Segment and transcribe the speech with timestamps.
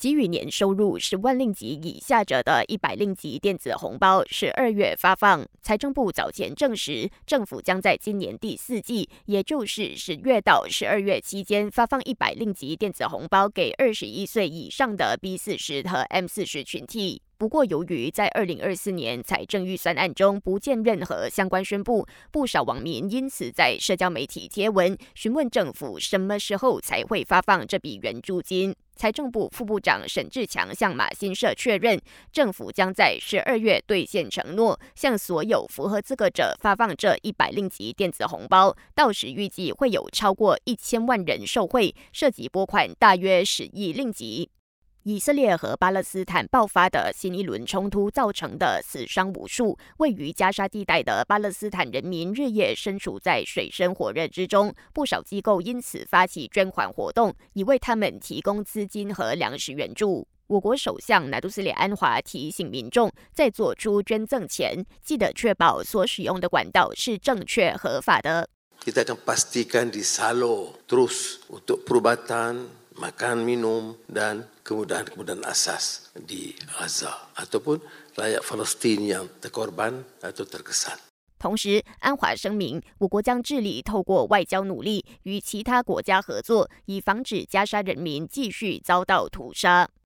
[0.00, 5.46] 给予年收入十万令吉以下者的一百令吉电子红包，十二月发放。
[5.60, 17.20] 财政部早前证实，政府将在今年第四季，也就是十月到十二月期间，发放一百令吉电子红包给二十一岁以上的 B 四十和 M 四十群体。
[17.36, 28.74] 不过，由于在二零二四年财政预算案中不见任何相关宣布，不少网民因此在社交媒体贴文询问政府什么时候才会发放这笔援助金。
[29.00, 31.98] 财政部副部长沈志强向马新社确认，
[32.30, 38.76] 政府将在十二月兑现承诺，向所有符合资格者发放这一百令吉电子红包。
[38.94, 44.50] 到时预计会有超过一千万人受惠，涉及拨款大约十亿令吉。
[45.04, 60.28] 以色列和巴勒斯坦爆发的新一轮冲突造成的死伤无数，位于加沙地带的巴勒斯坦人民日夜身处在水深火热之中，不少机构因此发起捐款活动，以为他们提供资金和粮食援助。
[60.48, 68.46] 我国首相拿督斯里安华提醒民众，在做出捐赠前，记得确保所使用的管道是正确合法的。
[81.38, 89.88] 同时，安华声明，我国将致力透过外交努力与其他国家合作，以防止加沙人民继续遭到屠杀。